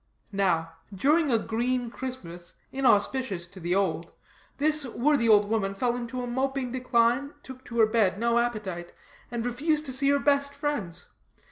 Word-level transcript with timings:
Now, 0.31 0.71
during 0.91 1.29
a 1.29 1.37
green 1.37 1.91
Christmas, 1.91 2.55
inauspicious 2.71 3.47
to 3.49 3.59
the 3.59 3.75
old, 3.75 4.11
this 4.57 4.83
worthy 4.83 5.29
old 5.29 5.45
woman 5.47 5.75
fell 5.75 5.95
into 5.95 6.23
a 6.23 6.27
moping 6.27 6.71
decline, 6.71 7.35
took 7.43 7.63
to 7.65 7.77
her 7.81 7.85
bed, 7.85 8.17
no 8.17 8.39
appetite, 8.39 8.93
and 9.29 9.45
refused 9.45 9.85
to 9.85 9.93
see 9.93 10.09
her 10.09 10.17
best 10.17 10.55
friends. 10.55 11.05